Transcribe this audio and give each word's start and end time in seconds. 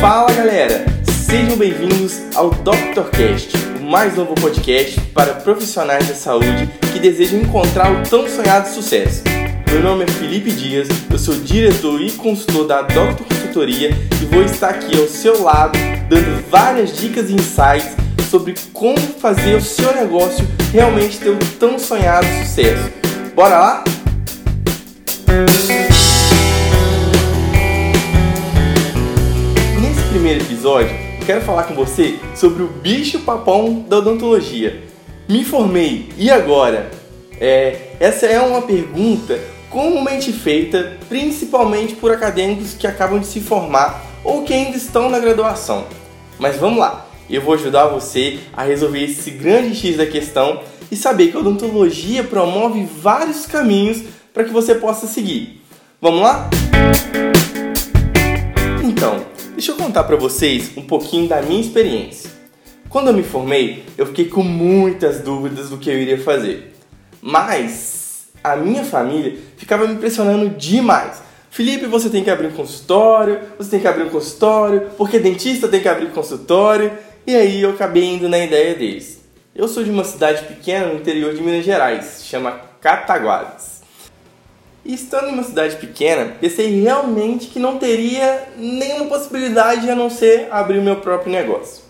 Fala 0.00 0.30
galera, 0.32 0.84
sejam 1.04 1.56
bem-vindos 1.56 2.20
ao 2.34 2.50
DrCast, 2.50 3.56
o 3.80 3.84
mais 3.84 4.14
novo 4.14 4.34
podcast 4.34 5.00
para 5.14 5.34
profissionais 5.34 6.06
da 6.06 6.14
saúde 6.14 6.68
que 6.92 6.98
desejam 6.98 7.40
encontrar 7.40 7.90
o 7.90 8.02
tão 8.08 8.28
sonhado 8.28 8.68
sucesso. 8.68 9.22
Meu 9.70 9.82
nome 9.82 10.04
é 10.04 10.06
Felipe 10.06 10.50
Dias, 10.52 10.88
eu 11.10 11.18
sou 11.18 11.34
diretor 11.36 12.00
e 12.02 12.10
consultor 12.12 12.66
da 12.66 12.82
Doctor 12.82 13.26
Consultoria 13.26 13.90
e 14.20 14.24
vou 14.26 14.42
estar 14.42 14.68
aqui 14.68 14.98
ao 14.98 15.08
seu 15.08 15.42
lado 15.42 15.78
dando 16.10 16.44
várias 16.50 16.94
dicas 16.96 17.30
e 17.30 17.34
insights 17.34 17.96
sobre 18.30 18.54
como 18.72 18.98
fazer 18.98 19.54
o 19.54 19.62
seu 19.62 19.94
negócio 19.94 20.46
realmente 20.72 21.18
ter 21.18 21.30
o 21.30 21.38
tão 21.58 21.78
sonhado 21.78 22.26
sucesso. 22.44 22.90
Bora 23.34 23.58
lá? 23.58 23.84
Primeiro 30.16 30.42
episódio, 30.42 30.96
quero 31.26 31.42
falar 31.42 31.64
com 31.64 31.74
você 31.74 32.18
sobre 32.34 32.62
o 32.62 32.68
bicho 32.68 33.20
papão 33.20 33.84
da 33.86 33.98
odontologia. 33.98 34.82
Me 35.28 35.44
formei 35.44 36.08
e 36.16 36.30
agora? 36.30 36.90
É, 37.38 37.90
essa 38.00 38.24
é 38.24 38.40
uma 38.40 38.62
pergunta 38.62 39.38
comumente 39.68 40.32
feita 40.32 40.96
principalmente 41.06 41.94
por 41.96 42.10
acadêmicos 42.10 42.72
que 42.72 42.86
acabam 42.86 43.20
de 43.20 43.26
se 43.26 43.40
formar 43.40 44.02
ou 44.24 44.42
que 44.42 44.54
ainda 44.54 44.78
estão 44.78 45.10
na 45.10 45.18
graduação. 45.18 45.84
Mas 46.38 46.56
vamos 46.56 46.78
lá, 46.78 47.06
eu 47.28 47.42
vou 47.42 47.52
ajudar 47.52 47.88
você 47.88 48.38
a 48.54 48.62
resolver 48.62 49.04
esse 49.04 49.30
grande 49.30 49.76
X 49.76 49.98
da 49.98 50.06
questão 50.06 50.62
e 50.90 50.96
saber 50.96 51.26
que 51.26 51.36
a 51.36 51.40
odontologia 51.40 52.24
promove 52.24 52.88
vários 53.02 53.44
caminhos 53.44 54.02
para 54.32 54.44
que 54.44 54.50
você 54.50 54.74
possa 54.76 55.06
seguir. 55.06 55.60
Vamos 56.00 56.22
lá? 56.22 56.48
Então, 56.72 57.35
deixa 59.56 59.72
eu 59.72 59.76
contar 59.76 60.04
para 60.04 60.16
vocês 60.16 60.72
um 60.76 60.82
pouquinho 60.82 61.26
da 61.26 61.40
minha 61.40 61.62
experiência. 61.62 62.30
Quando 62.90 63.08
eu 63.08 63.14
me 63.14 63.22
formei, 63.22 63.84
eu 63.96 64.04
fiquei 64.04 64.26
com 64.26 64.42
muitas 64.42 65.20
dúvidas 65.20 65.70
do 65.70 65.78
que 65.78 65.88
eu 65.88 65.98
iria 65.98 66.18
fazer. 66.18 66.74
Mas 67.22 68.28
a 68.44 68.54
minha 68.54 68.84
família 68.84 69.38
ficava 69.56 69.86
me 69.86 69.94
impressionando 69.94 70.50
demais. 70.50 71.22
Felipe, 71.50 71.86
você 71.86 72.10
tem 72.10 72.22
que 72.22 72.28
abrir 72.28 72.48
um 72.48 72.52
consultório, 72.52 73.40
você 73.56 73.70
tem 73.70 73.80
que 73.80 73.88
abrir 73.88 74.02
um 74.02 74.10
consultório, 74.10 74.90
porque 74.98 75.18
dentista 75.18 75.66
tem 75.66 75.80
que 75.80 75.88
abrir 75.88 76.08
um 76.08 76.10
consultório. 76.10 76.92
E 77.26 77.34
aí 77.34 77.62
eu 77.62 77.70
acabei 77.70 78.04
indo 78.04 78.28
na 78.28 78.38
ideia 78.38 78.74
deles. 78.74 79.24
Eu 79.54 79.66
sou 79.68 79.82
de 79.82 79.90
uma 79.90 80.04
cidade 80.04 80.44
pequena 80.44 80.88
no 80.88 80.96
interior 80.96 81.34
de 81.34 81.40
Minas 81.40 81.64
Gerais, 81.64 82.20
chama 82.26 82.60
Cataguases. 82.78 83.75
E 84.86 84.94
estando 84.94 85.28
em 85.28 85.32
uma 85.32 85.42
cidade 85.42 85.74
pequena, 85.76 86.36
pensei 86.40 86.80
realmente 86.80 87.48
que 87.48 87.58
não 87.58 87.76
teria 87.76 88.48
nenhuma 88.56 89.06
possibilidade 89.06 89.90
a 89.90 89.96
não 89.96 90.08
ser 90.08 90.46
abrir 90.48 90.78
o 90.78 90.82
meu 90.82 90.96
próprio 90.96 91.32
negócio. 91.32 91.82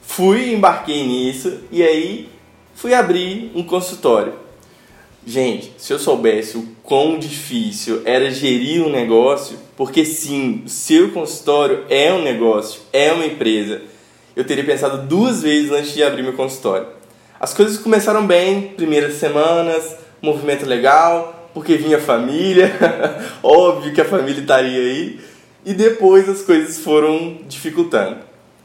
Fui, 0.00 0.54
embarquei 0.54 1.06
nisso 1.06 1.60
e 1.70 1.82
aí 1.82 2.30
fui 2.74 2.94
abrir 2.94 3.52
um 3.54 3.62
consultório. 3.62 4.32
Gente, 5.26 5.74
se 5.76 5.92
eu 5.92 5.98
soubesse 5.98 6.56
o 6.56 6.66
quão 6.82 7.18
difícil 7.18 8.00
era 8.06 8.30
gerir 8.30 8.82
um 8.82 8.90
negócio, 8.90 9.58
porque 9.76 10.02
sim, 10.02 10.62
o 10.64 10.68
seu 10.68 11.10
consultório 11.12 11.84
é 11.90 12.10
um 12.10 12.22
negócio, 12.22 12.80
é 12.90 13.12
uma 13.12 13.26
empresa, 13.26 13.82
eu 14.34 14.44
teria 14.44 14.64
pensado 14.64 15.06
duas 15.06 15.42
vezes 15.42 15.70
antes 15.70 15.92
de 15.92 16.02
abrir 16.02 16.22
meu 16.22 16.32
consultório. 16.32 16.86
As 17.38 17.52
coisas 17.52 17.76
começaram 17.76 18.26
bem, 18.26 18.72
primeiras 18.76 19.16
semanas, 19.16 19.96
movimento 20.22 20.64
legal, 20.64 21.43
porque 21.54 21.76
vinha 21.76 22.00
família, 22.00 22.70
óbvio 23.42 23.94
que 23.94 24.00
a 24.00 24.04
família 24.04 24.40
estaria 24.40 24.80
aí, 24.80 25.20
e 25.64 25.72
depois 25.72 26.28
as 26.28 26.42
coisas 26.42 26.80
foram 26.80 27.38
dificultando. 27.48 28.18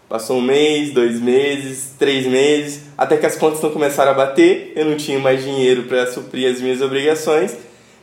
Passou 0.10 0.40
um 0.40 0.42
mês, 0.42 0.92
dois 0.92 1.22
meses, 1.22 1.94
três 2.00 2.26
meses, 2.26 2.82
até 2.98 3.16
que 3.16 3.28
as 3.28 3.36
contas 3.36 3.62
não 3.62 3.70
começaram 3.70 4.12
a 4.12 4.16
bater, 4.16 4.74
eu 4.76 4.86
não 4.86 4.98
tinha 4.98 5.20
mais 5.20 5.44
dinheiro 5.44 5.84
para 5.84 6.12
suprir 6.12 6.52
as 6.52 6.60
minhas 6.60 6.82
obrigações 6.82 7.56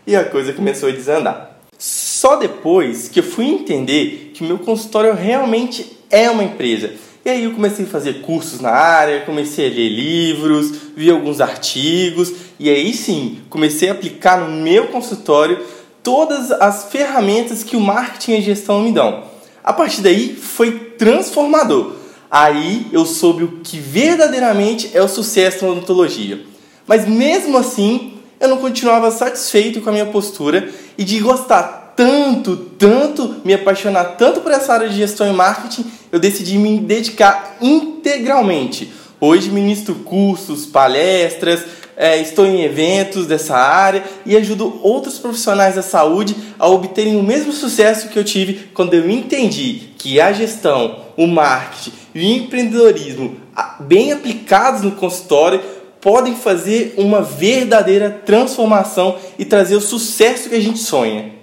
e 0.06 0.14
a 0.14 0.24
coisa 0.24 0.52
começou 0.52 0.88
a 0.88 0.92
desandar. 0.92 1.58
Só 1.76 2.36
depois 2.36 3.08
que 3.08 3.18
eu 3.18 3.24
fui 3.24 3.46
entender 3.46 4.30
que 4.32 4.42
o 4.42 4.46
meu 4.46 4.58
consultório 4.58 5.12
realmente 5.14 5.98
é 6.08 6.30
uma 6.30 6.44
empresa 6.44 6.92
e 7.26 7.28
aí 7.28 7.42
eu 7.42 7.50
comecei 7.50 7.84
a 7.84 7.88
fazer 7.88 8.20
cursos 8.20 8.60
na 8.60 8.70
área, 8.70 9.22
comecei 9.22 9.66
a 9.66 9.74
ler 9.74 9.88
livros, 9.88 10.70
vi 10.96 11.10
alguns 11.10 11.40
artigos 11.40 12.32
e 12.56 12.70
aí 12.70 12.94
sim 12.94 13.40
comecei 13.50 13.88
a 13.88 13.92
aplicar 13.92 14.38
no 14.38 14.62
meu 14.62 14.86
consultório 14.86 15.58
todas 16.04 16.52
as 16.52 16.84
ferramentas 16.84 17.64
que 17.64 17.76
o 17.76 17.80
marketing 17.80 18.34
e 18.34 18.42
gestão 18.42 18.80
me 18.80 18.92
dão. 18.92 19.24
A 19.64 19.72
partir 19.72 20.02
daí 20.02 20.36
foi 20.36 20.70
transformador. 20.96 21.94
Aí 22.30 22.86
eu 22.92 23.04
soube 23.04 23.42
o 23.42 23.58
que 23.60 23.76
verdadeiramente 23.76 24.92
é 24.94 25.02
o 25.02 25.08
sucesso 25.08 25.64
na 25.64 25.72
odontologia. 25.72 26.44
Mas 26.86 27.08
mesmo 27.08 27.58
assim, 27.58 28.20
eu 28.38 28.46
não 28.46 28.58
continuava 28.58 29.10
satisfeito 29.10 29.80
com 29.80 29.88
a 29.88 29.92
minha 29.92 30.06
postura 30.06 30.72
e 30.96 31.02
de 31.02 31.18
gostar 31.18 31.85
tanto, 31.96 32.56
tanto, 32.78 33.36
me 33.42 33.54
apaixonar 33.54 34.16
tanto 34.16 34.42
por 34.42 34.52
essa 34.52 34.74
área 34.74 34.88
de 34.88 34.96
gestão 34.96 35.26
e 35.28 35.32
marketing, 35.32 35.86
eu 36.12 36.20
decidi 36.20 36.58
me 36.58 36.78
dedicar 36.78 37.56
integralmente. 37.60 38.92
Hoje 39.18 39.50
ministro 39.50 39.94
cursos, 39.94 40.66
palestras, 40.66 41.64
é, 41.96 42.20
estou 42.20 42.44
em 42.44 42.60
eventos 42.62 43.26
dessa 43.26 43.56
área 43.56 44.04
e 44.26 44.36
ajudo 44.36 44.78
outros 44.82 45.18
profissionais 45.18 45.76
da 45.76 45.82
saúde 45.82 46.36
a 46.58 46.68
obterem 46.68 47.16
o 47.16 47.22
mesmo 47.22 47.52
sucesso 47.52 48.08
que 48.08 48.18
eu 48.18 48.24
tive 48.24 48.68
quando 48.74 48.92
eu 48.92 49.10
entendi 49.10 49.88
que 49.96 50.20
a 50.20 50.30
gestão, 50.32 51.06
o 51.16 51.26
marketing 51.26 51.92
e 52.14 52.20
o 52.20 52.22
empreendedorismo 52.22 53.36
bem 53.80 54.12
aplicados 54.12 54.82
no 54.82 54.92
consultório 54.92 55.62
podem 56.02 56.36
fazer 56.36 56.94
uma 56.98 57.22
verdadeira 57.22 58.10
transformação 58.10 59.16
e 59.38 59.44
trazer 59.46 59.76
o 59.76 59.80
sucesso 59.80 60.50
que 60.50 60.54
a 60.54 60.60
gente 60.60 60.78
sonha. 60.78 61.35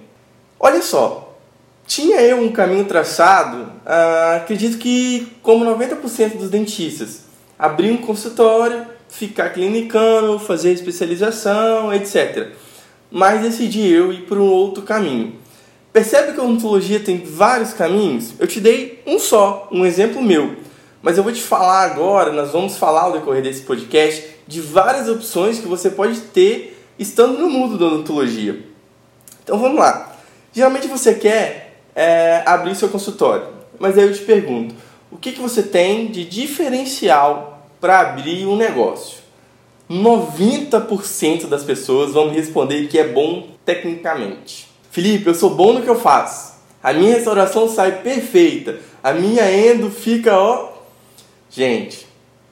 Olha 0.66 0.80
só, 0.80 1.36
tinha 1.86 2.22
eu 2.22 2.38
um 2.38 2.50
caminho 2.50 2.86
traçado, 2.86 3.70
ah, 3.84 4.36
acredito 4.36 4.78
que 4.78 5.30
como 5.42 5.62
90% 5.62 6.38
dos 6.38 6.48
dentistas, 6.48 7.24
abrir 7.58 7.90
um 7.90 7.98
consultório, 7.98 8.86
ficar 9.10 9.50
clinicando, 9.50 10.38
fazer 10.38 10.72
especialização, 10.72 11.92
etc. 11.92 12.52
Mas 13.10 13.42
decidi 13.42 13.86
eu 13.86 14.10
ir 14.10 14.22
por 14.22 14.38
um 14.38 14.46
outro 14.46 14.82
caminho. 14.84 15.34
Percebe 15.92 16.32
que 16.32 16.40
a 16.40 16.44
odontologia 16.44 16.98
tem 16.98 17.22
vários 17.22 17.74
caminhos? 17.74 18.32
Eu 18.38 18.46
te 18.46 18.58
dei 18.58 19.02
um 19.06 19.18
só, 19.18 19.68
um 19.70 19.84
exemplo 19.84 20.22
meu. 20.22 20.56
Mas 21.02 21.18
eu 21.18 21.22
vou 21.22 21.30
te 21.30 21.42
falar 21.42 21.82
agora, 21.82 22.32
nós 22.32 22.52
vamos 22.52 22.78
falar 22.78 23.02
ao 23.02 23.12
decorrer 23.12 23.42
desse 23.42 23.60
podcast, 23.60 24.26
de 24.48 24.62
várias 24.62 25.10
opções 25.10 25.58
que 25.58 25.68
você 25.68 25.90
pode 25.90 26.18
ter 26.20 26.82
estando 26.98 27.38
no 27.38 27.50
mundo 27.50 27.76
da 27.76 27.84
odontologia. 27.84 28.64
Então 29.42 29.58
vamos 29.58 29.78
lá. 29.78 30.13
Geralmente 30.54 30.86
você 30.86 31.14
quer 31.14 31.80
é, 31.96 32.42
abrir 32.46 32.76
seu 32.76 32.88
consultório, 32.88 33.48
mas 33.78 33.98
aí 33.98 34.04
eu 34.04 34.14
te 34.14 34.22
pergunto: 34.22 34.74
o 35.10 35.16
que, 35.16 35.32
que 35.32 35.40
você 35.40 35.64
tem 35.64 36.06
de 36.06 36.24
diferencial 36.24 37.68
para 37.80 38.00
abrir 38.00 38.46
um 38.46 38.56
negócio? 38.56 39.18
90% 39.90 41.46
das 41.46 41.64
pessoas 41.64 42.12
vão 42.12 42.30
me 42.30 42.36
responder 42.36 42.86
que 42.86 42.98
é 42.98 43.06
bom 43.06 43.48
tecnicamente. 43.64 44.68
Felipe, 44.90 45.26
eu 45.26 45.34
sou 45.34 45.50
bom 45.50 45.72
no 45.72 45.82
que 45.82 45.90
eu 45.90 46.00
faço. 46.00 46.54
A 46.82 46.92
minha 46.92 47.14
restauração 47.14 47.68
sai 47.68 48.00
perfeita. 48.02 48.78
A 49.02 49.12
minha 49.12 49.50
endo 49.50 49.90
fica 49.90 50.38
ó. 50.38 50.72
Gente, 51.50 52.06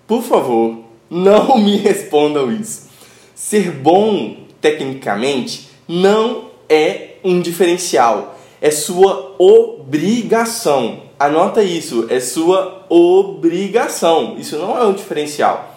por 0.06 0.22
favor, 0.22 0.84
não 1.08 1.56
me 1.62 1.76
respondam 1.76 2.52
isso. 2.52 2.88
Ser 3.34 3.70
bom 3.70 4.36
tecnicamente 4.60 5.68
não 5.88 6.50
é 6.68 7.11
um 7.24 7.40
diferencial, 7.40 8.38
é 8.60 8.70
sua 8.70 9.34
obrigação. 9.38 11.02
Anota 11.18 11.62
isso, 11.62 12.06
é 12.08 12.20
sua 12.20 12.84
obrigação. 12.88 14.36
Isso 14.38 14.56
não 14.56 14.76
é 14.76 14.84
um 14.84 14.92
diferencial. 14.92 15.76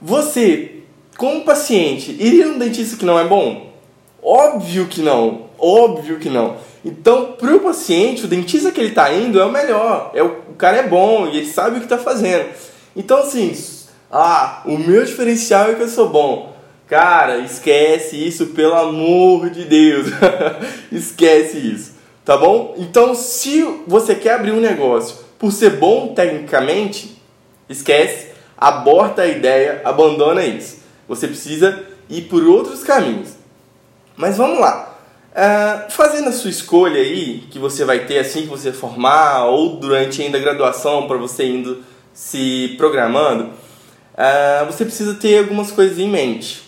Você, 0.00 0.82
como 1.16 1.44
paciente, 1.44 2.16
iria 2.18 2.46
no 2.46 2.58
dentista 2.58 2.96
que 2.96 3.04
não 3.04 3.18
é 3.18 3.24
bom? 3.24 3.72
Óbvio 4.22 4.86
que 4.86 5.00
não, 5.00 5.46
óbvio 5.58 6.18
que 6.18 6.28
não. 6.28 6.56
Então, 6.84 7.32
para 7.32 7.54
o 7.54 7.60
paciente, 7.60 8.24
o 8.24 8.28
dentista 8.28 8.70
que 8.70 8.80
ele 8.80 8.90
está 8.90 9.12
indo 9.12 9.40
é 9.40 9.44
o 9.44 9.52
melhor. 9.52 10.10
É 10.14 10.22
o, 10.22 10.42
o 10.50 10.54
cara 10.54 10.78
é 10.78 10.86
bom 10.86 11.26
e 11.26 11.38
ele 11.38 11.46
sabe 11.46 11.76
o 11.76 11.80
que 11.80 11.86
está 11.86 11.98
fazendo. 11.98 12.48
Então, 12.96 13.18
assim, 13.18 13.54
ah, 14.10 14.62
o 14.64 14.78
meu 14.78 15.04
diferencial 15.04 15.70
é 15.70 15.74
que 15.74 15.82
eu 15.82 15.88
sou 15.88 16.08
bom. 16.08 16.54
Cara, 16.88 17.40
esquece 17.40 18.16
isso, 18.16 18.46
pelo 18.46 18.74
amor 18.74 19.50
de 19.50 19.64
Deus. 19.64 20.06
esquece 20.90 21.58
isso, 21.58 21.92
tá 22.24 22.34
bom? 22.36 22.74
Então, 22.78 23.14
se 23.14 23.62
você 23.86 24.14
quer 24.14 24.34
abrir 24.34 24.52
um 24.52 24.60
negócio 24.60 25.18
por 25.38 25.52
ser 25.52 25.76
bom 25.76 26.14
tecnicamente, 26.14 27.20
esquece, 27.68 28.28
aborta 28.56 29.22
a 29.22 29.26
ideia, 29.26 29.82
abandona 29.84 30.44
isso. 30.46 30.78
Você 31.06 31.28
precisa 31.28 31.84
ir 32.08 32.22
por 32.22 32.42
outros 32.44 32.82
caminhos. 32.82 33.30
Mas 34.16 34.38
vamos 34.38 34.58
lá. 34.58 34.98
Uh, 35.30 35.90
fazendo 35.90 36.30
a 36.30 36.32
sua 36.32 36.50
escolha 36.50 37.00
aí, 37.00 37.44
que 37.50 37.58
você 37.58 37.84
vai 37.84 38.06
ter 38.06 38.18
assim 38.18 38.42
que 38.42 38.48
você 38.48 38.72
formar, 38.72 39.44
ou 39.44 39.76
durante 39.76 40.22
ainda 40.22 40.38
a 40.38 40.40
graduação, 40.40 41.06
para 41.06 41.18
você 41.18 41.44
indo 41.44 41.84
se 42.14 42.74
programando, 42.78 43.44
uh, 43.44 44.66
você 44.66 44.84
precisa 44.86 45.14
ter 45.14 45.38
algumas 45.38 45.70
coisas 45.70 45.98
em 45.98 46.08
mente. 46.08 46.67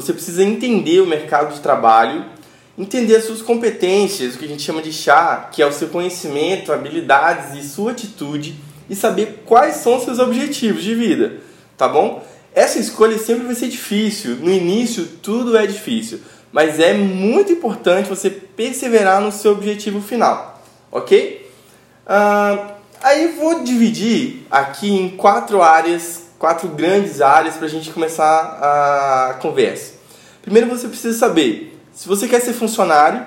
Você 0.00 0.12
precisa 0.12 0.44
entender 0.44 1.00
o 1.00 1.06
mercado 1.06 1.54
de 1.54 1.60
trabalho, 1.60 2.24
entender 2.76 3.16
as 3.16 3.24
suas 3.24 3.42
competências, 3.42 4.34
o 4.34 4.38
que 4.38 4.44
a 4.44 4.48
gente 4.48 4.62
chama 4.62 4.80
de 4.80 4.92
chá, 4.92 5.48
que 5.52 5.60
é 5.60 5.66
o 5.66 5.72
seu 5.72 5.88
conhecimento, 5.88 6.72
habilidades 6.72 7.54
e 7.56 7.68
sua 7.68 7.90
atitude, 7.90 8.54
e 8.88 8.94
saber 8.94 9.42
quais 9.44 9.76
são 9.76 9.96
os 9.96 10.04
seus 10.04 10.18
objetivos 10.18 10.82
de 10.82 10.94
vida, 10.94 11.38
tá 11.76 11.88
bom? 11.88 12.24
Essa 12.54 12.78
escolha 12.78 13.18
sempre 13.18 13.46
vai 13.46 13.54
ser 13.54 13.68
difícil, 13.68 14.36
no 14.36 14.50
início 14.50 15.04
tudo 15.22 15.56
é 15.56 15.66
difícil 15.66 16.20
mas 16.52 16.80
é 16.80 16.94
muito 16.94 17.52
importante 17.52 18.08
você 18.08 18.30
perseverar 18.30 19.20
no 19.20 19.30
seu 19.30 19.52
objetivo 19.52 20.00
final, 20.00 20.62
ok? 20.90 21.46
Uh, 22.06 22.72
aí 23.02 23.36
vou 23.38 23.62
dividir 23.62 24.46
aqui 24.50 24.90
em 24.90 25.10
quatro 25.10 25.62
áreas, 25.62 26.27
quatro 26.38 26.68
grandes 26.68 27.20
áreas 27.20 27.56
para 27.56 27.66
a 27.66 27.70
gente 27.70 27.90
começar 27.90 28.58
a 28.60 29.34
conversa. 29.40 29.94
Primeiro 30.42 30.68
você 30.68 30.88
precisa 30.88 31.18
saber 31.18 31.78
se 31.98 32.06
você 32.06 32.28
quer 32.28 32.40
ser 32.40 32.52
funcionário, 32.52 33.26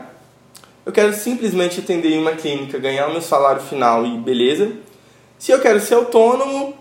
eu 0.86 0.94
quero 0.94 1.14
simplesmente 1.14 1.82
atender 1.82 2.14
em 2.14 2.20
uma 2.20 2.32
clínica, 2.32 2.80
ganhar 2.80 3.08
o 3.08 3.12
meu 3.12 3.22
salário 3.22 3.62
final 3.62 4.06
e 4.06 4.18
beleza. 4.18 4.72
Se 5.38 5.52
eu 5.52 5.60
quero 5.60 5.80
ser 5.82 5.96
autônomo, 5.96 6.74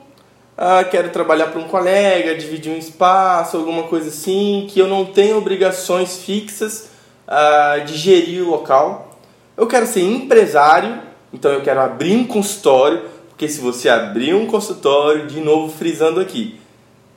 ah, 0.57 0.85
quero 0.85 1.09
trabalhar 1.11 1.47
para 1.47 1.61
um 1.61 1.67
colega, 1.67 2.37
dividir 2.37 2.73
um 2.73 2.79
espaço, 2.79 3.57
alguma 3.57 3.85
coisa 3.85 4.09
assim, 4.09 4.69
que 4.71 4.79
eu 4.79 4.87
não 4.87 5.05
tenho 5.05 5.37
obrigações 5.37 6.19
fixas 6.19 6.91
ah, 7.27 7.79
de 7.85 7.97
gerir 7.97 8.43
o 8.43 8.51
local. 8.51 9.19
Eu 9.57 9.67
quero 9.67 9.87
ser 9.87 10.03
empresário, 10.03 11.03
então 11.33 11.51
eu 11.51 11.63
quero 11.63 11.81
abrir 11.81 12.15
um 12.15 12.25
consultório, 12.25 13.03
porque 13.41 13.51
se 13.51 13.63
você 13.63 13.89
abrir 13.89 14.35
um 14.35 14.45
consultório, 14.45 15.27
de 15.27 15.41
novo 15.41 15.73
frisando 15.73 16.21
aqui, 16.21 16.61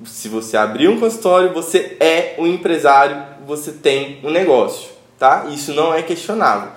se 0.05 0.29
você 0.29 0.55
abrir 0.55 0.87
um 0.87 0.97
consultório, 0.97 1.51
você 1.51 1.97
é 1.99 2.35
um 2.39 2.47
empresário, 2.47 3.21
você 3.45 3.73
tem 3.73 4.21
um 4.23 4.31
negócio, 4.31 4.89
tá? 5.19 5.47
Isso 5.51 5.73
não 5.73 5.93
é 5.93 6.01
questionável. 6.01 6.69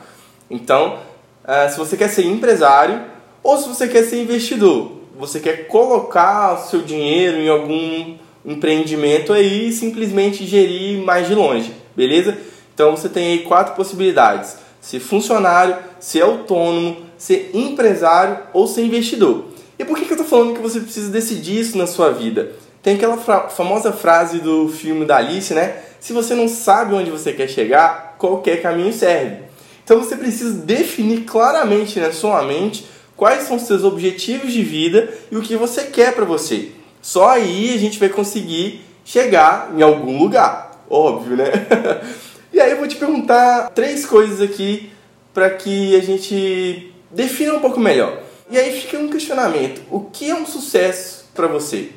Então, 0.50 0.98
ah, 1.44 1.69
se 1.69 1.78
você 1.78 1.96
quer 1.96 2.08
ser 2.08 2.25
empresário 2.25 3.00
ou 3.40 3.56
se 3.56 3.69
você 3.69 3.87
quer 3.87 4.02
ser 4.02 4.20
investidor, 4.20 4.90
você 5.16 5.38
quer 5.38 5.69
colocar 5.69 6.54
o 6.54 6.69
seu 6.69 6.82
dinheiro 6.82 7.37
em 7.37 7.49
algum 7.49 8.16
empreendimento 8.44 9.32
aí 9.32 9.69
e 9.69 9.72
simplesmente 9.72 10.44
gerir 10.44 11.04
mais 11.04 11.28
de 11.28 11.37
longe, 11.37 11.72
beleza? 11.94 12.37
Então 12.75 12.96
você 12.96 13.08
tem 13.08 13.28
aí 13.28 13.38
quatro 13.44 13.76
possibilidades: 13.76 14.56
ser 14.81 15.00
funcionário, 15.00 15.76
ser 15.99 16.23
autônomo, 16.23 16.99
ser 17.19 17.50
empresário 17.55 18.38
ou 18.52 18.67
ser 18.67 18.82
investidor. 18.82 19.46
E 19.78 19.84
por 19.84 19.96
que, 19.96 20.05
eu 20.05 20.11
estou 20.11 20.26
falando 20.26 20.55
que 20.55 20.62
você 20.62 20.81
precisa 20.81 21.11
decidir 21.11 21.61
isso 21.61 21.76
na 21.76 21.87
sua 21.87 22.11
vida? 22.11 22.52
Tem 22.82 22.94
aquela 22.94 23.17
famosa 23.49 23.93
frase 23.93 24.38
do 24.38 24.69
filme 24.69 25.05
da 25.05 25.17
Alice, 25.17 25.52
né? 25.52 25.76
Se 26.00 26.12
você 26.12 26.34
não 26.34 26.49
sabe 26.49 26.94
onde 26.94 27.11
você 27.11 27.32
quer 27.32 27.49
chegar, 27.49 28.14
qualquer 28.19 28.62
caminho 28.62 28.93
serve. 28.93 29.38
Então 29.84 29.99
você 29.99 30.17
precisa 30.17 30.52
definir 30.52 31.23
claramente 31.23 31.99
na 31.99 32.12
sua 32.12 32.43
mente 32.43 32.87
quais 33.17 33.44
são 33.44 33.56
os 33.56 33.62
seus 33.62 33.84
objetivos 33.84 34.52
de 34.52 34.62
vida 34.62 35.12
e 35.31 35.37
o 35.37 35.43
que 35.43 35.56
você 35.56 35.84
quer 35.84 36.14
para 36.14 36.25
você. 36.25 36.70
Só 37.02 37.28
aí 37.28 37.75
a 37.75 37.78
gente 37.78 37.99
vai 37.99 38.08
conseguir 38.08 38.81
chegar 39.05 39.73
em 39.76 39.82
algum 39.82 40.19
lugar, 40.19 40.84
óbvio, 40.90 41.37
né? 41.37 41.46
e 42.56 42.61
aí 42.61 42.73
eu 42.73 42.79
vou 42.79 42.88
te 42.88 42.97
perguntar 42.97 43.70
três 43.70 44.05
coisas 44.05 44.41
aqui 44.41 44.91
para 45.32 45.50
que 45.50 45.94
a 45.94 46.03
gente 46.03 46.93
defina 47.11 47.55
um 47.55 47.61
pouco 47.61 47.79
melhor. 47.79 48.23
E 48.50 48.58
aí 48.58 48.81
fica 48.81 48.99
um 48.99 49.08
questionamento: 49.08 49.82
o 49.91 50.00
que 50.00 50.31
é 50.31 50.35
um 50.35 50.47
sucesso 50.47 51.26
para 51.35 51.47
você? 51.47 51.91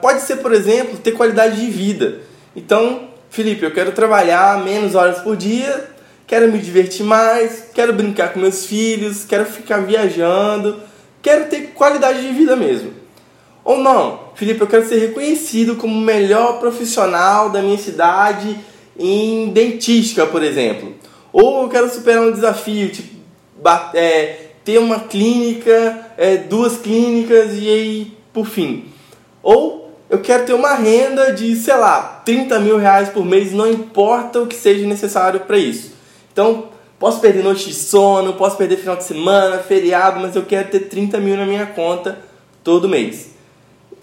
Pode 0.00 0.20
ser, 0.20 0.36
por 0.36 0.52
exemplo, 0.52 0.98
ter 0.98 1.12
qualidade 1.12 1.60
de 1.60 1.70
vida. 1.70 2.20
Então, 2.54 3.08
Felipe, 3.30 3.64
eu 3.64 3.72
quero 3.72 3.92
trabalhar 3.92 4.62
menos 4.62 4.94
horas 4.94 5.20
por 5.20 5.36
dia 5.36 5.94
quero 6.26 6.50
me 6.50 6.58
divertir 6.58 7.04
mais, 7.04 7.68
quero 7.74 7.92
brincar 7.92 8.32
com 8.32 8.40
meus 8.40 8.66
filhos, 8.66 9.24
quero 9.24 9.44
ficar 9.44 9.78
viajando, 9.78 10.80
quero 11.22 11.46
ter 11.46 11.72
qualidade 11.74 12.22
de 12.22 12.32
vida 12.32 12.56
mesmo. 12.56 12.92
Ou 13.62 13.78
não, 13.78 14.30
Felipe, 14.34 14.60
eu 14.60 14.66
quero 14.66 14.86
ser 14.86 14.98
reconhecido 14.98 15.76
como 15.76 15.94
o 15.94 16.00
melhor 16.00 16.58
profissional 16.58 17.50
da 17.50 17.62
minha 17.62 17.78
cidade 17.78 18.58
em 18.98 19.48
dentística, 19.48 20.26
por 20.26 20.42
exemplo. 20.42 20.94
Ou 21.32 21.62
eu 21.62 21.68
quero 21.68 21.90
superar 21.90 22.22
um 22.22 22.32
desafio, 22.32 22.90
tipo, 22.90 23.16
é, 23.94 24.50
ter 24.64 24.78
uma 24.78 25.00
clínica, 25.00 26.10
é, 26.16 26.36
duas 26.36 26.76
clínicas 26.78 27.52
e 27.54 27.68
aí, 27.68 28.12
por 28.32 28.46
fim. 28.46 28.86
Ou 29.42 29.92
eu 30.08 30.20
quero 30.20 30.44
ter 30.46 30.52
uma 30.52 30.74
renda 30.74 31.32
de, 31.32 31.56
sei 31.56 31.76
lá, 31.76 32.22
30 32.24 32.60
mil 32.60 32.78
reais 32.78 33.08
por 33.08 33.24
mês, 33.24 33.52
não 33.52 33.68
importa 33.68 34.40
o 34.40 34.46
que 34.46 34.54
seja 34.54 34.86
necessário 34.86 35.40
para 35.40 35.58
isso. 35.58 35.92
Então, 36.32 36.68
posso 36.98 37.20
perder 37.20 37.42
noite 37.42 37.66
de 37.66 37.74
sono, 37.74 38.34
posso 38.34 38.56
perder 38.56 38.76
final 38.76 38.96
de 38.96 39.04
semana, 39.04 39.58
feriado, 39.58 40.20
mas 40.20 40.36
eu 40.36 40.44
quero 40.44 40.70
ter 40.70 40.80
30 40.80 41.18
mil 41.18 41.36
na 41.36 41.46
minha 41.46 41.66
conta 41.66 42.18
todo 42.62 42.88
mês. 42.88 43.30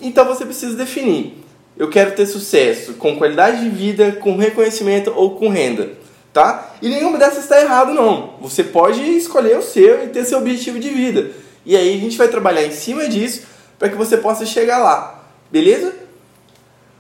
Então 0.02 0.26
você 0.26 0.46
precisa 0.46 0.76
definir. 0.76 1.41
Eu 1.78 1.90
quero 1.90 2.12
ter 2.12 2.26
sucesso 2.26 2.94
com 2.94 3.18
qualidade 3.18 3.62
de 3.62 3.70
vida, 3.70 4.12
com 4.14 4.38
reconhecimento 4.38 5.12
ou 5.16 5.32
com 5.32 5.50
renda, 5.50 5.94
tá? 6.34 6.74
E 6.82 6.90
nenhuma 6.90 7.18
dessas 7.18 7.44
está 7.44 7.62
errado 7.62 7.94
não. 7.94 8.36
Você 8.42 8.64
pode 8.64 9.02
escolher 9.02 9.58
o 9.58 9.62
seu 9.62 10.04
e 10.04 10.10
ter 10.10 10.26
seu 10.26 10.38
objetivo 10.38 10.80
de 10.80 10.90
vida. 10.90 11.32
E 11.66 11.76
aí 11.76 11.96
a 11.96 12.00
gente 12.00 12.18
vai 12.18 12.28
trabalhar 12.28 12.64
em 12.64 12.72
cima 12.72 13.08
disso 13.08 13.44
para 13.80 13.90
que 13.90 13.96
você 13.96 14.18
possa 14.18 14.46
chegar 14.46 14.80
lá, 14.80 15.24
beleza? 15.50 15.96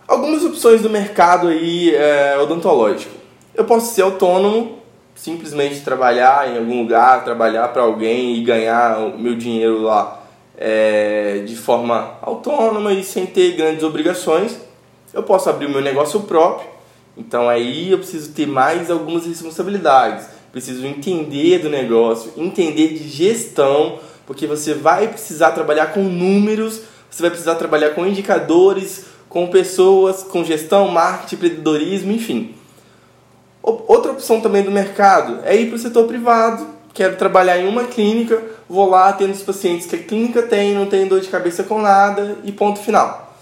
Algumas 0.07 0.44
opções 0.44 0.81
do 0.81 0.89
mercado 0.89 1.50
aí 1.50 1.94
é, 1.95 2.38
odontológico. 2.39 3.13
Eu 3.53 3.65
posso 3.65 3.94
ser 3.94 4.01
autônomo 4.01 4.79
simplesmente 5.13 5.81
trabalhar 5.81 6.50
em 6.50 6.57
algum 6.57 6.81
lugar, 6.81 7.23
trabalhar 7.23 7.68
para 7.68 7.83
alguém 7.83 8.38
e 8.38 8.44
ganhar 8.44 8.97
o 9.00 9.19
meu 9.19 9.35
dinheiro 9.35 9.81
lá 9.81 10.20
é, 10.57 11.44
de 11.45 11.56
forma 11.56 12.18
autônoma 12.21 12.94
e 12.94 13.03
sem 13.03 13.25
ter 13.25 13.53
grandes 13.53 13.83
obrigações. 13.83 14.57
Eu 15.13 15.24
posso 15.24 15.50
abrir 15.50 15.65
o 15.65 15.69
meu 15.69 15.81
negócio 15.81 16.21
próprio, 16.21 16.69
então 17.18 17.50
aí 17.50 17.92
eu 17.92 17.98
preciso 17.98 18.31
ter 18.31 18.48
mais 18.48 18.89
algumas 18.89 19.25
responsabilidades. 19.25 20.28
Preciso 20.52 20.85
entender 20.85 21.59
do 21.59 21.69
negócio, 21.69 22.33
entender 22.37 22.90
de 22.90 23.07
gestão, 23.07 23.99
porque 24.25 24.45
você 24.45 24.73
vai 24.73 25.07
precisar 25.07 25.52
trabalhar 25.52 25.87
com 25.87 26.02
números, 26.02 26.81
você 27.09 27.21
vai 27.21 27.30
precisar 27.30 27.56
trabalhar 27.56 27.92
com 27.92 28.06
indicadores, 28.06 29.06
com 29.28 29.47
pessoas, 29.47 30.23
com 30.23 30.44
gestão, 30.44 30.90
marketing, 30.90 31.35
empreendedorismo, 31.35 32.11
enfim. 32.11 32.56
Outra 33.64 34.11
opção 34.11 34.42
também 34.42 34.64
do 34.64 34.71
mercado 34.71 35.40
é 35.44 35.56
ir 35.56 35.68
para 35.68 35.75
o 35.75 35.80
setor 35.80 36.06
privado. 36.07 36.68
Quero 36.94 37.16
trabalhar 37.16 37.57
em 37.57 37.68
uma 37.68 37.86
clínica, 37.86 38.42
vou 38.68 38.90
lá, 38.90 39.10
atendo 39.10 39.31
os 39.31 39.42
pacientes 39.42 39.88
que 39.88 39.95
a 39.95 40.00
clínica 40.00 40.42
tem, 40.42 40.74
não 40.74 40.88
tenho 40.88 41.07
dor 41.07 41.21
de 41.21 41.30
cabeça 41.30 41.64
com 41.64 41.81
nada 41.81 42.38
e 42.44 42.52
ponto 42.52 42.80
final. 42.80 43.36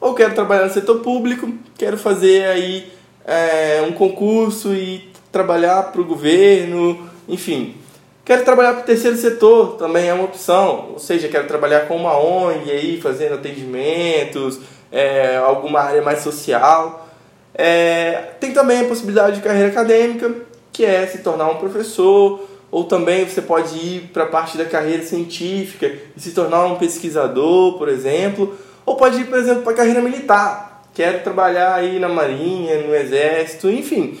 Ou 0.00 0.14
quero 0.14 0.34
trabalhar 0.34 0.64
no 0.64 0.72
setor 0.72 1.00
público, 1.00 1.52
quero 1.76 1.96
fazer 1.96 2.46
aí 2.46 2.90
é, 3.24 3.82
um 3.86 3.92
concurso 3.92 4.74
e 4.74 5.10
trabalhar 5.30 5.84
para 5.92 6.00
o 6.00 6.04
governo, 6.04 7.08
enfim. 7.28 7.76
Quero 8.24 8.44
trabalhar 8.44 8.74
para 8.74 8.82
o 8.82 8.84
terceiro 8.84 9.16
setor, 9.16 9.76
também 9.76 10.08
é 10.08 10.14
uma 10.14 10.24
opção. 10.24 10.90
Ou 10.92 10.98
seja, 10.98 11.28
quero 11.28 11.46
trabalhar 11.46 11.86
com 11.86 11.96
uma 11.96 12.18
ONG 12.18 12.70
aí, 12.70 13.00
fazendo 13.00 13.34
atendimentos, 13.34 14.60
é, 14.92 15.36
alguma 15.36 15.80
área 15.80 16.02
mais 16.02 16.20
social. 16.20 17.08
É, 17.54 18.32
tem 18.38 18.52
também 18.52 18.80
a 18.80 18.84
possibilidade 18.84 19.36
de 19.36 19.42
carreira 19.42 19.68
acadêmica, 19.68 20.32
que 20.72 20.84
é 20.84 21.06
se 21.06 21.18
tornar 21.18 21.48
um 21.48 21.56
professor, 21.56 22.47
ou 22.70 22.84
também 22.84 23.24
você 23.24 23.40
pode 23.40 23.76
ir 23.76 24.10
para 24.12 24.24
a 24.24 24.26
parte 24.26 24.58
da 24.58 24.64
carreira 24.64 25.02
científica 25.02 25.90
e 26.16 26.20
se 26.20 26.32
tornar 26.32 26.66
um 26.66 26.76
pesquisador, 26.76 27.78
por 27.78 27.88
exemplo, 27.88 28.56
ou 28.84 28.96
pode 28.96 29.20
ir, 29.20 29.24
por 29.24 29.38
exemplo, 29.38 29.62
para 29.62 29.72
a 29.72 29.76
carreira 29.76 30.00
militar. 30.00 30.82
Quero 30.94 31.22
trabalhar 31.22 31.74
aí 31.74 31.98
na 31.98 32.08
marinha, 32.08 32.82
no 32.82 32.94
exército, 32.94 33.70
enfim. 33.70 34.18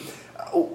O, 0.52 0.70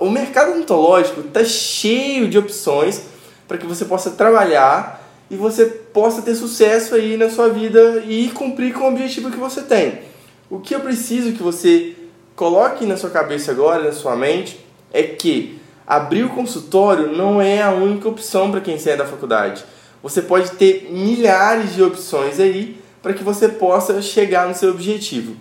o 0.00 0.10
mercado 0.10 0.52
odontológico 0.52 1.20
está 1.20 1.44
cheio 1.44 2.28
de 2.28 2.38
opções 2.38 3.02
para 3.46 3.58
que 3.58 3.66
você 3.66 3.84
possa 3.84 4.12
trabalhar 4.12 5.02
e 5.30 5.36
você 5.36 5.66
possa 5.66 6.22
ter 6.22 6.34
sucesso 6.34 6.94
aí 6.94 7.16
na 7.16 7.28
sua 7.28 7.48
vida 7.48 8.02
e 8.06 8.30
cumprir 8.30 8.72
com 8.72 8.84
o 8.84 8.88
objetivo 8.88 9.30
que 9.30 9.36
você 9.36 9.62
tem. 9.62 10.00
O 10.48 10.60
que 10.60 10.74
eu 10.74 10.80
preciso 10.80 11.32
que 11.32 11.42
você 11.42 11.94
coloque 12.36 12.86
na 12.86 12.96
sua 12.96 13.10
cabeça 13.10 13.50
agora, 13.50 13.84
na 13.84 13.92
sua 13.92 14.14
mente, 14.16 14.60
é 14.92 15.02
que 15.02 15.61
abrir 15.86 16.24
o 16.24 16.30
consultório 16.30 17.16
não 17.16 17.40
é 17.40 17.62
a 17.62 17.70
única 17.70 18.08
opção 18.08 18.50
para 18.50 18.60
quem 18.60 18.78
sai 18.78 18.96
da 18.96 19.06
faculdade. 19.06 19.64
Você 20.02 20.22
pode 20.22 20.52
ter 20.52 20.88
milhares 20.90 21.74
de 21.74 21.82
opções 21.82 22.40
aí 22.40 22.80
para 23.02 23.12
que 23.12 23.22
você 23.22 23.48
possa 23.48 24.00
chegar 24.02 24.48
no 24.48 24.54
seu 24.54 24.70
objetivo. 24.70 25.36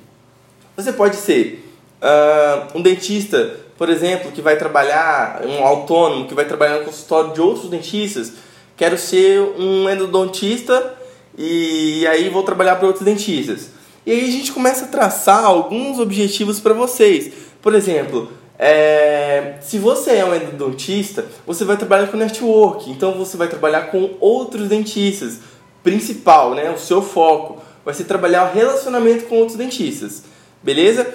Você 0.76 0.94
pode 0.94 1.16
ser 1.16 1.68
Uh, 2.02 2.80
um 2.80 2.82
dentista, 2.82 3.58
por 3.78 3.88
exemplo, 3.88 4.32
que 4.32 4.42
vai 4.42 4.58
trabalhar, 4.58 5.44
um 5.46 5.64
autônomo 5.64 6.28
que 6.28 6.34
vai 6.34 6.46
trabalhar 6.46 6.80
no 6.80 6.86
consultório 6.86 7.32
de 7.32 7.40
outros 7.40 7.70
dentistas, 7.70 8.34
quero 8.76 8.98
ser 8.98 9.40
um 9.40 9.88
endodontista 9.88 10.96
e 11.38 12.08
aí 12.08 12.28
vou 12.30 12.42
trabalhar 12.42 12.78
para 12.78 12.88
outros 12.88 13.06
dentistas. 13.06 13.70
E 14.04 14.12
aí 14.12 14.28
a 14.28 14.32
gente 14.32 14.52
começa 14.52 14.86
a 14.86 14.88
traçar 14.88 15.46
alguns 15.46 16.00
objetivos 16.00 16.60
para 16.60 16.74
vocês. 16.74 17.32
Por 17.62 17.76
exemplo, 17.76 18.32
é, 18.64 19.56
se 19.60 19.80
você 19.80 20.18
é 20.18 20.24
um 20.24 20.36
endodontista, 20.36 21.26
você 21.48 21.66
vai 21.66 21.78
trabalhar 21.78 22.06
com 22.10 22.16
network, 22.16 22.92
então 22.92 23.14
você 23.14 23.36
vai 23.36 23.48
trabalhar 23.48 23.88
com 23.88 24.12
outros 24.20 24.70
dentistas. 24.70 25.40
Principal, 25.82 26.54
né, 26.54 26.70
o 26.70 26.78
seu 26.78 27.02
foco 27.02 27.60
vai 27.84 27.96
ser 27.96 28.04
trabalhar 28.04 28.52
o 28.52 28.54
relacionamento 28.54 29.26
com 29.26 29.38
outros 29.38 29.58
dentistas, 29.58 30.26
beleza? 30.62 31.12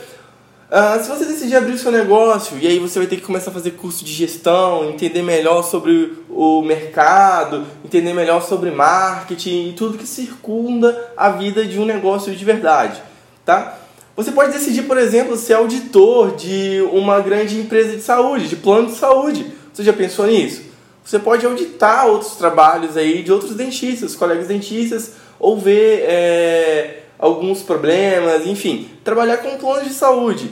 Uh, 0.69 1.01
se 1.01 1.09
você 1.09 1.25
decidir 1.25 1.55
abrir 1.55 1.75
o 1.75 1.79
seu 1.79 1.93
negócio, 1.93 2.59
e 2.59 2.67
aí 2.67 2.81
você 2.81 2.99
vai 2.99 3.07
ter 3.07 3.15
que 3.15 3.23
começar 3.23 3.53
a 3.53 3.55
fazer 3.55 3.71
curso 3.71 4.05
de 4.05 4.13
gestão, 4.13 4.91
entender 4.91 5.23
melhor 5.23 5.63
sobre 5.63 6.15
o 6.29 6.61
mercado, 6.63 7.65
entender 7.85 8.13
melhor 8.13 8.43
sobre 8.43 8.73
marketing 8.73 9.69
e 9.69 9.73
tudo 9.75 9.97
que 9.97 10.07
circunda 10.09 11.13
a 11.17 11.31
vida 11.31 11.65
de 11.65 11.79
um 11.79 11.85
negócio 11.85 12.35
de 12.35 12.45
verdade, 12.45 13.01
tá? 13.45 13.86
Você 14.17 14.33
pode 14.33 14.51
decidir, 14.51 14.85
por 14.85 14.97
exemplo, 14.97 15.37
ser 15.37 15.53
auditor 15.53 16.37
de 16.37 16.81
uma 16.91 17.21
grande 17.21 17.61
empresa 17.61 17.95
de 17.95 18.03
saúde, 18.03 18.49
de 18.49 18.57
plano 18.57 18.87
de 18.87 18.95
saúde. 18.95 19.53
Você 19.75 19.85
já 19.85 19.93
pensou 19.93 20.27
nisso? 20.27 20.63
Você 21.05 21.19
pode 21.19 21.45
auditar 21.45 22.07
outros 22.07 22.35
trabalhos 22.37 22.97
aí 22.97 23.23
de 23.23 23.31
outros 23.31 23.55
dentistas, 23.55 24.17
colegas 24.17 24.49
dentistas, 24.49 25.13
ou 25.39 25.59
ver 25.59 26.01
é, 26.09 27.03
alguns 27.19 27.63
problemas, 27.63 28.47
enfim, 28.47 28.89
trabalhar 29.05 29.37
com 29.37 29.59
planos 29.59 29.87
de 29.87 29.93
saúde. 29.93 30.51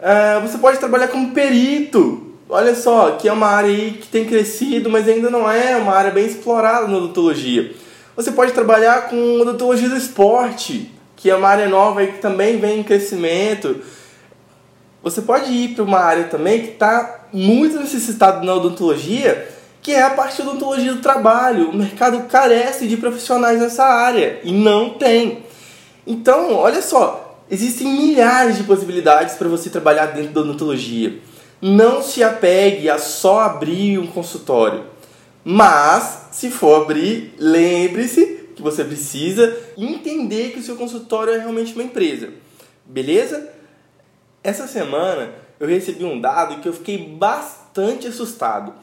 É, 0.00 0.40
você 0.40 0.58
pode 0.58 0.78
trabalhar 0.78 1.08
como 1.08 1.30
perito, 1.30 2.34
olha 2.48 2.74
só, 2.74 3.12
que 3.12 3.28
é 3.28 3.32
uma 3.32 3.46
área 3.46 3.70
aí 3.70 3.92
que 3.92 4.08
tem 4.08 4.24
crescido, 4.24 4.90
mas 4.90 5.08
ainda 5.08 5.30
não 5.30 5.48
é 5.48 5.76
uma 5.76 5.94
área 5.94 6.10
bem 6.10 6.26
explorada 6.26 6.88
na 6.88 6.96
odontologia. 6.96 7.72
Você 8.16 8.32
pode 8.32 8.50
trabalhar 8.50 9.08
com 9.08 9.40
odontologia 9.40 9.88
do 9.88 9.96
esporte, 9.96 10.90
que 11.20 11.28
é 11.28 11.36
uma 11.36 11.48
área 11.48 11.68
nova 11.68 12.00
aí 12.00 12.12
que 12.12 12.18
também 12.18 12.58
vem 12.58 12.80
em 12.80 12.82
crescimento. 12.82 13.80
Você 15.02 15.20
pode 15.20 15.52
ir 15.52 15.74
para 15.74 15.84
uma 15.84 15.98
área 15.98 16.24
também 16.24 16.62
que 16.62 16.68
está 16.70 17.26
muito 17.30 17.78
necessitada 17.78 18.42
na 18.42 18.54
odontologia, 18.54 19.46
que 19.82 19.92
é 19.92 20.02
a 20.02 20.10
parte 20.10 20.36
de 20.36 20.48
odontologia 20.48 20.94
do 20.94 21.02
trabalho. 21.02 21.70
O 21.70 21.76
mercado 21.76 22.22
carece 22.26 22.88
de 22.88 22.96
profissionais 22.96 23.60
nessa 23.60 23.84
área 23.84 24.40
e 24.42 24.50
não 24.50 24.94
tem. 24.94 25.44
Então, 26.06 26.54
olha 26.54 26.80
só, 26.80 27.38
existem 27.50 27.86
milhares 27.86 28.56
de 28.56 28.64
possibilidades 28.64 29.34
para 29.34 29.48
você 29.48 29.68
trabalhar 29.68 30.06
dentro 30.06 30.32
da 30.32 30.40
odontologia. 30.40 31.18
Não 31.60 32.02
se 32.02 32.24
apegue 32.24 32.88
a 32.88 32.98
só 32.98 33.40
abrir 33.40 33.98
um 33.98 34.06
consultório. 34.06 34.84
Mas, 35.44 36.28
se 36.32 36.50
for 36.50 36.82
abrir, 36.82 37.34
lembre-se 37.38 38.39
que 38.60 38.64
você 38.64 38.84
precisa 38.84 39.56
entender 39.76 40.52
que 40.52 40.58
o 40.58 40.62
seu 40.62 40.76
consultório 40.76 41.32
é 41.32 41.38
realmente 41.38 41.72
uma 41.72 41.82
empresa. 41.82 42.28
Beleza? 42.84 43.48
Essa 44.44 44.66
semana 44.66 45.32
eu 45.58 45.66
recebi 45.66 46.04
um 46.04 46.20
dado 46.20 46.60
que 46.60 46.68
eu 46.68 46.72
fiquei 46.72 46.98
bastante 46.98 48.06
assustado. 48.06 48.74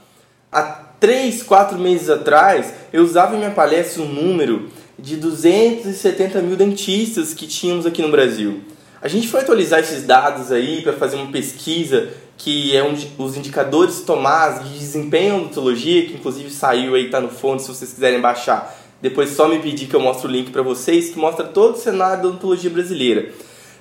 Há 0.51 0.61
3, 0.99 1.43
4 1.43 1.77
meses 1.77 2.09
atrás, 2.09 2.73
eu 2.91 3.03
usava 3.03 3.35
em 3.35 3.39
minha 3.39 3.51
palestra 3.51 4.01
um 4.01 4.07
número 4.07 4.69
de 4.97 5.15
270 5.15 6.41
mil 6.41 6.55
dentistas 6.55 7.33
que 7.33 7.45
tínhamos 7.45 7.85
aqui 7.85 8.01
no 8.01 8.09
Brasil. 8.09 8.61
A 8.99 9.07
gente 9.07 9.27
foi 9.27 9.41
atualizar 9.41 9.79
esses 9.79 10.03
dados 10.03 10.51
aí 10.51 10.81
para 10.81 10.93
fazer 10.93 11.17
uma 11.17 11.31
pesquisa 11.31 12.09
que 12.35 12.75
é 12.75 12.83
um, 12.83 12.95
os 13.17 13.37
indicadores 13.37 14.01
Tomás 14.01 14.63
de 14.63 14.77
desempenho 14.77 15.35
em 15.35 15.37
odontologia, 15.41 16.05
que 16.05 16.13
inclusive 16.13 16.49
saiu 16.49 16.95
aí, 16.95 17.09
tá 17.09 17.19
no 17.19 17.29
fundo, 17.29 17.61
se 17.61 17.67
vocês 17.67 17.93
quiserem 17.93 18.21
baixar. 18.21 18.75
Depois 19.01 19.29
só 19.31 19.47
me 19.47 19.59
pedir 19.59 19.87
que 19.87 19.95
eu 19.95 19.99
mostre 19.99 20.27
o 20.27 20.31
link 20.31 20.49
para 20.51 20.61
vocês, 20.61 21.09
que 21.09 21.19
mostra 21.19 21.45
todo 21.45 21.75
o 21.75 21.79
cenário 21.79 22.21
da 22.23 22.29
odontologia 22.29 22.69
brasileira. 22.69 23.31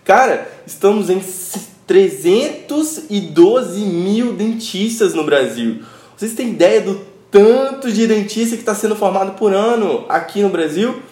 Cara, 0.04 0.46
estamos 0.66 1.08
em 1.08 1.20
312 1.86 3.80
mil 3.80 4.32
dentistas 4.34 5.14
no 5.14 5.24
Brasil. 5.24 5.82
Vocês 6.16 6.34
têm 6.34 6.50
ideia 6.50 6.80
do 6.80 7.00
tanto 7.30 7.90
de 7.90 8.06
dentista 8.06 8.56
que 8.56 8.62
está 8.62 8.74
sendo 8.74 8.94
formado 8.96 9.32
por 9.32 9.52
ano 9.54 10.04
aqui 10.08 10.42
no 10.42 10.48
Brasil? 10.48 11.02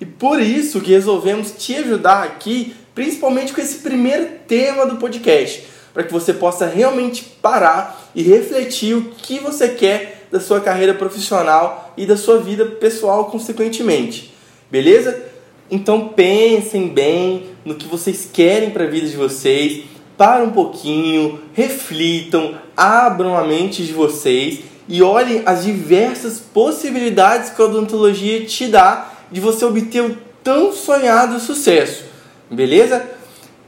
E 0.00 0.06
por 0.06 0.40
isso 0.40 0.80
que 0.80 0.92
resolvemos 0.92 1.52
te 1.52 1.74
ajudar 1.76 2.22
aqui, 2.24 2.74
principalmente 2.94 3.52
com 3.52 3.60
esse 3.60 3.78
primeiro 3.78 4.26
tema 4.48 4.86
do 4.86 4.96
podcast, 4.96 5.66
para 5.92 6.04
que 6.04 6.12
você 6.12 6.32
possa 6.32 6.66
realmente 6.66 7.22
parar 7.42 8.10
e 8.14 8.22
refletir 8.22 8.94
o 8.96 9.10
que 9.10 9.38
você 9.38 9.68
quer 9.68 10.19
da 10.30 10.40
sua 10.40 10.60
carreira 10.60 10.94
profissional 10.94 11.92
e 11.96 12.06
da 12.06 12.16
sua 12.16 12.38
vida 12.38 12.64
pessoal, 12.64 13.26
consequentemente. 13.26 14.34
Beleza? 14.70 15.22
Então 15.70 16.08
pensem 16.08 16.88
bem 16.88 17.46
no 17.64 17.74
que 17.74 17.86
vocês 17.86 18.28
querem 18.32 18.70
para 18.70 18.84
a 18.84 18.88
vida 18.88 19.08
de 19.08 19.16
vocês, 19.16 19.84
para 20.16 20.44
um 20.44 20.50
pouquinho, 20.50 21.40
reflitam, 21.54 22.54
abram 22.76 23.36
a 23.36 23.44
mente 23.44 23.84
de 23.84 23.92
vocês 23.92 24.60
e 24.88 25.02
olhem 25.02 25.42
as 25.46 25.64
diversas 25.64 26.38
possibilidades 26.38 27.50
que 27.50 27.62
a 27.62 27.64
odontologia 27.64 28.44
te 28.44 28.66
dá 28.66 29.12
de 29.30 29.40
você 29.40 29.64
obter 29.64 30.02
o 30.02 30.16
tão 30.42 30.72
sonhado 30.72 31.38
sucesso. 31.38 32.04
Beleza? 32.50 33.08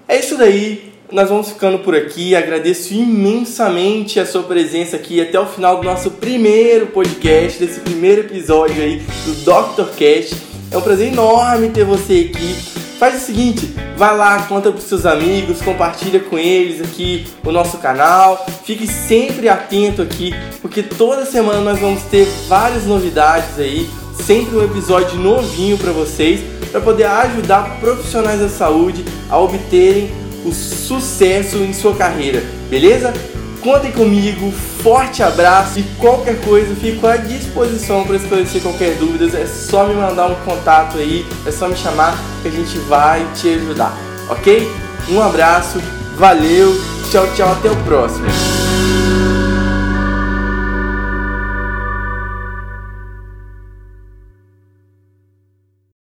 É 0.08 0.18
isso 0.18 0.36
daí. 0.36 0.91
Nós 1.12 1.28
vamos 1.28 1.50
ficando 1.50 1.78
por 1.80 1.94
aqui. 1.94 2.34
Agradeço 2.34 2.94
imensamente 2.94 4.18
a 4.18 4.24
sua 4.24 4.42
presença 4.42 4.96
aqui 4.96 5.20
até 5.20 5.38
o 5.38 5.44
final 5.44 5.76
do 5.76 5.82
nosso 5.82 6.12
primeiro 6.12 6.86
podcast, 6.86 7.58
desse 7.58 7.80
primeiro 7.80 8.22
episódio 8.22 8.82
aí 8.82 9.02
do 9.26 9.34
Dr. 9.44 9.94
Cast. 9.94 10.34
É 10.70 10.78
um 10.78 10.80
prazer 10.80 11.12
enorme 11.12 11.68
ter 11.68 11.84
você 11.84 12.30
aqui. 12.32 12.54
Faz 12.98 13.22
o 13.22 13.26
seguinte, 13.26 13.74
vai 13.94 14.16
lá, 14.16 14.42
conta 14.44 14.72
para 14.72 14.80
seus 14.80 15.04
amigos, 15.04 15.60
compartilha 15.60 16.18
com 16.18 16.38
eles 16.38 16.80
aqui 16.80 17.26
o 17.44 17.52
nosso 17.52 17.76
canal. 17.76 18.46
Fique 18.64 18.86
sempre 18.86 19.50
atento 19.50 20.00
aqui, 20.00 20.32
porque 20.62 20.82
toda 20.82 21.26
semana 21.26 21.60
nós 21.60 21.78
vamos 21.78 22.02
ter 22.04 22.26
várias 22.48 22.86
novidades 22.86 23.58
aí 23.58 23.86
sempre 24.14 24.56
um 24.56 24.64
episódio 24.64 25.18
novinho 25.18 25.76
para 25.76 25.90
vocês, 25.90 26.40
para 26.70 26.80
poder 26.80 27.04
ajudar 27.04 27.80
profissionais 27.80 28.40
da 28.40 28.48
saúde 28.48 29.04
a 29.28 29.36
obterem 29.38 30.21
o 30.44 30.52
sucesso 30.52 31.58
em 31.58 31.72
sua 31.72 31.94
carreira, 31.94 32.42
beleza? 32.68 33.12
Contem 33.60 33.92
comigo, 33.92 34.50
forte 34.82 35.22
abraço 35.22 35.78
e 35.78 35.84
qualquer 36.00 36.40
coisa 36.40 36.74
fico 36.74 37.06
à 37.06 37.16
disposição 37.16 38.04
para 38.04 38.16
esclarecer 38.16 38.60
qualquer 38.60 38.96
dúvida. 38.96 39.38
É 39.38 39.46
só 39.46 39.86
me 39.86 39.94
mandar 39.94 40.26
um 40.26 40.34
contato 40.44 40.98
aí, 40.98 41.24
é 41.46 41.50
só 41.52 41.68
me 41.68 41.76
chamar 41.76 42.18
que 42.42 42.48
a 42.48 42.50
gente 42.50 42.76
vai 42.88 43.24
te 43.36 43.54
ajudar, 43.54 43.96
ok? 44.28 44.68
Um 45.08 45.22
abraço, 45.22 45.80
valeu, 46.16 46.74
tchau, 47.10 47.26
tchau, 47.36 47.52
até 47.52 47.70
o 47.70 47.76
próximo. 47.84 48.26